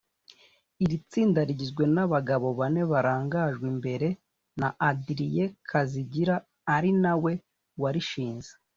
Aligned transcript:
Iri 0.83 0.97
tsinda 1.09 1.39
rigizwe 1.49 1.83
n’abagabo 1.95 2.47
bane 2.59 2.81
barangajwe 2.91 3.65
imbere 3.73 4.07
na 4.59 4.67
Adrien 4.89 5.49
Kazigira 5.69 6.35
ari 6.75 6.91
na 7.03 7.13
we 7.23 7.33
warishinze 7.81 8.51